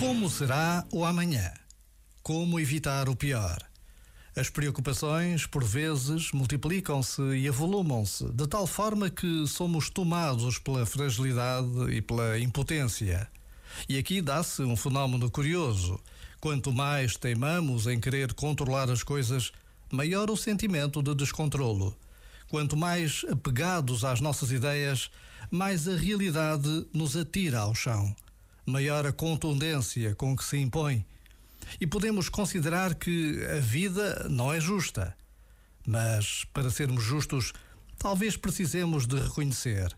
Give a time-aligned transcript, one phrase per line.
[0.00, 1.52] Como será o amanhã?
[2.24, 3.58] Como evitar o pior?
[4.34, 11.92] As preocupações, por vezes, multiplicam-se e avolumam-se, de tal forma que somos tomados pela fragilidade
[11.92, 13.28] e pela impotência.
[13.88, 16.00] E aqui dá-se um fenómeno curioso.
[16.40, 19.52] Quanto mais teimamos em querer controlar as coisas,
[19.92, 21.96] maior o sentimento de descontrolo.
[22.48, 25.10] Quanto mais apegados às nossas ideias,
[25.50, 28.14] mais a realidade nos atira ao chão.
[28.66, 31.04] Maior a contundência com que se impõe.
[31.80, 35.16] E podemos considerar que a vida não é justa.
[35.86, 37.52] Mas, para sermos justos,
[37.98, 39.94] talvez precisemos de reconhecer.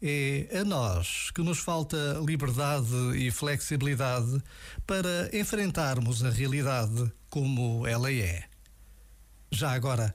[0.00, 4.40] É a nós que nos falta liberdade e flexibilidade
[4.86, 8.44] para enfrentarmos a realidade como ela é.
[9.50, 10.14] Já agora,